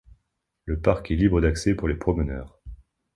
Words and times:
Le 0.65 0.79
parc 0.79 1.11
est 1.11 1.15
libre 1.15 1.41
d'accès 1.41 1.75
pour 1.75 1.87
les 1.87 1.93
promeneurs. 1.93 2.59